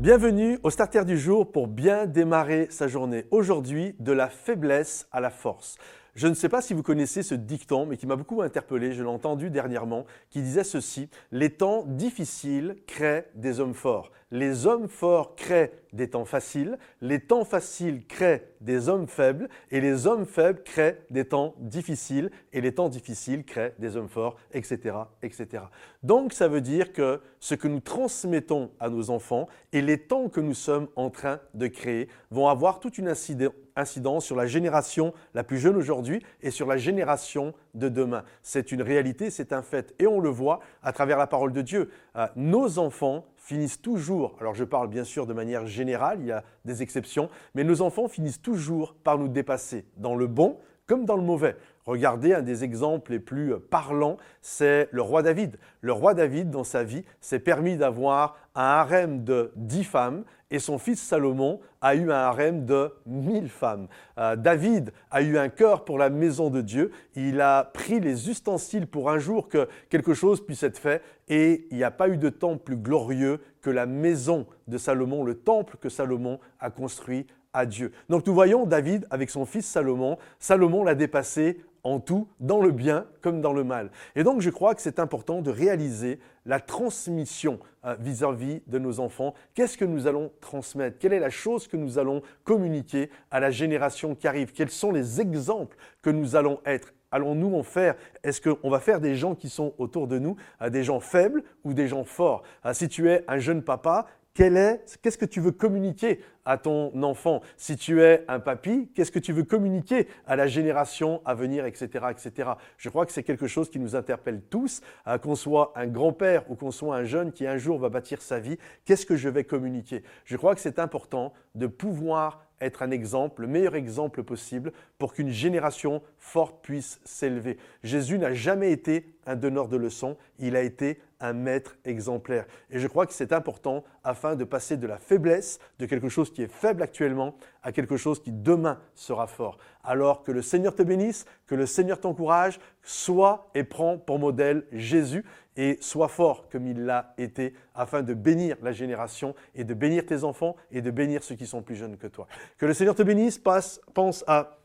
[0.00, 3.26] Bienvenue au Starter du jour pour bien démarrer sa journée.
[3.30, 5.76] Aujourd'hui, de la faiblesse à la force.
[6.14, 9.02] Je ne sais pas si vous connaissez ce dicton, mais qui m'a beaucoup interpellé, je
[9.02, 14.10] l'ai entendu dernièrement, qui disait ceci, les temps difficiles créent des hommes forts.
[14.30, 19.80] Les hommes forts créent des temps faciles, les temps faciles créent des hommes faibles, et
[19.80, 24.36] les hommes faibles créent des temps difficiles, et les temps difficiles créent des hommes forts,
[24.52, 24.96] etc.
[25.22, 25.64] etc.
[26.02, 30.28] Donc ça veut dire que ce que nous transmettons à nos enfants et les temps
[30.28, 35.12] que nous sommes en train de créer vont avoir toute une incidence sur la génération
[35.34, 38.24] la plus jeune aujourd'hui et sur la génération de demain.
[38.42, 41.62] C'est une réalité, c'est un fait, et on le voit à travers la parole de
[41.62, 41.90] Dieu.
[42.16, 46.32] Euh, nos enfants finissent toujours, alors je parle bien sûr de manière générale, il y
[46.32, 50.58] a des exceptions, mais nos enfants finissent toujours par nous dépasser, dans le bon
[50.90, 51.54] comme dans le mauvais.
[51.86, 55.56] Regardez un des exemples les plus parlants, c'est le roi David.
[55.82, 60.58] Le roi David, dans sa vie, s'est permis d'avoir un harem de dix femmes et
[60.58, 63.86] son fils Salomon a eu un harem de mille femmes.
[64.18, 66.90] Euh, David a eu un cœur pour la maison de Dieu.
[67.14, 71.68] Il a pris les ustensiles pour un jour que quelque chose puisse être fait et
[71.70, 75.36] il n'y a pas eu de temple plus glorieux que la maison de Salomon, le
[75.36, 77.92] temple que Salomon a construit à Dieu.
[78.08, 80.18] Donc nous voyons David avec son fils Salomon.
[80.38, 83.90] Salomon l'a dépassé en tout, dans le bien comme dans le mal.
[84.14, 89.00] Et donc je crois que c'est important de réaliser la transmission euh, vis-à-vis de nos
[89.00, 89.34] enfants.
[89.54, 90.98] Qu'est-ce que nous allons transmettre?
[90.98, 94.52] Quelle est la chose que nous allons communiquer à la génération qui arrive?
[94.52, 96.92] Quels sont les exemples que nous allons être?
[97.12, 97.96] Allons-nous en faire?
[98.22, 101.42] Est-ce qu'on va faire des gens qui sont autour de nous, euh, des gens faibles
[101.64, 102.42] ou des gens forts?
[102.64, 107.42] Euh, Si tu es un jeune papa, qu'est-ce que tu veux communiquer à ton enfant
[107.56, 111.66] Si tu es un papy, qu'est-ce que tu veux communiquer à la génération à venir,
[111.66, 112.50] etc., etc.
[112.76, 114.80] Je crois que c'est quelque chose qui nous interpelle tous,
[115.22, 118.38] qu'on soit un grand-père ou qu'on soit un jeune qui un jour va bâtir sa
[118.38, 118.58] vie.
[118.84, 120.02] Qu'est-ce que je vais communiquer?
[120.24, 125.14] Je crois que c'est important de pouvoir être un exemple, le meilleur exemple possible pour
[125.14, 127.58] qu'une génération forte puisse s'élever.
[127.82, 132.46] Jésus n'a jamais été un donneur de leçons, il a été un maître exemplaire.
[132.70, 136.32] Et je crois que c'est important afin de passer de la faiblesse, de quelque chose
[136.32, 139.58] qui est faible actuellement, à quelque chose qui demain sera fort.
[139.84, 144.64] Alors que le Seigneur te bénisse, que le Seigneur t'encourage, sois et prends pour modèle
[144.72, 145.24] Jésus
[145.56, 150.06] et sois fort comme il l'a été afin de bénir la génération et de bénir
[150.06, 152.26] tes enfants et de bénir ceux qui sont plus jeunes que toi.
[152.56, 154.59] Que le Seigneur te bénisse, passe, pense à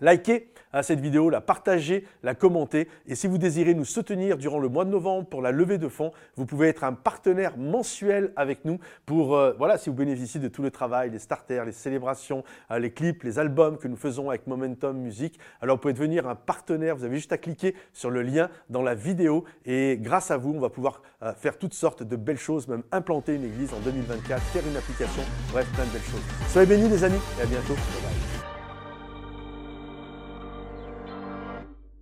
[0.00, 0.50] Likez
[0.82, 2.88] cette vidéo, la partagez, la commentez.
[3.06, 5.88] Et si vous désirez nous soutenir durant le mois de novembre pour la levée de
[5.88, 10.40] fonds, vous pouvez être un partenaire mensuel avec nous pour, euh, voilà, si vous bénéficiez
[10.40, 13.96] de tout le travail, les starters, les célébrations, euh, les clips, les albums que nous
[13.96, 15.38] faisons avec Momentum Music.
[15.60, 18.82] Alors vous pouvez devenir un partenaire, vous avez juste à cliquer sur le lien dans
[18.82, 22.38] la vidéo et grâce à vous, on va pouvoir euh, faire toutes sortes de belles
[22.38, 25.22] choses, même implanter une église en 2024, faire une application,
[25.52, 26.22] bref, plein de belles choses.
[26.48, 27.74] Soyez bénis les amis et à bientôt.
[27.74, 28.27] Bye bye.